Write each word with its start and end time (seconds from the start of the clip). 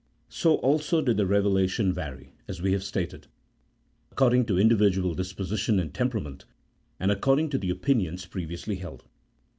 So 0.29 0.55
also 0.55 1.03
did 1.03 1.17
the 1.17 1.27
revelation 1.27 1.93
vary, 1.93 2.33
as 2.47 2.59
we 2.59 2.71
have 2.71 2.83
stated, 2.83 3.27
according 4.11 4.45
to 4.47 4.57
individual 4.57 5.13
disposition 5.13 5.79
and 5.79 5.93
temperament, 5.93 6.45
and 6.99 7.11
according 7.11 7.51
to 7.51 7.59
the 7.59 7.69
opinions 7.69 8.25
previously 8.25 8.77
held. 8.77 9.03